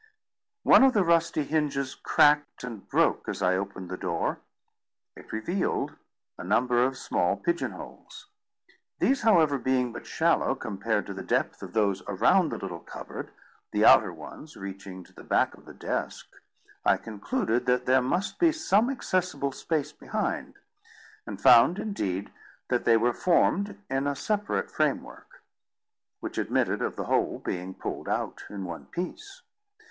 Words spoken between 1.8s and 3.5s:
cracked and broke as